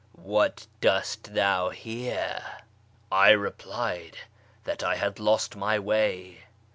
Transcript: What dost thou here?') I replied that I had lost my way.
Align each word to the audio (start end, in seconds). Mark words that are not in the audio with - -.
What 0.13 0.65
dost 0.79 1.35
thou 1.35 1.69
here?') 1.69 2.43
I 3.11 3.29
replied 3.29 4.17
that 4.63 4.81
I 4.81 4.95
had 4.95 5.19
lost 5.19 5.55
my 5.55 5.77
way. 5.77 6.45